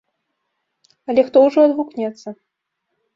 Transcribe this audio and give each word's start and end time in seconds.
Але 1.13 1.21
хто 1.27 1.43
ўжо 1.47 1.59
адгукнецца. 1.69 2.29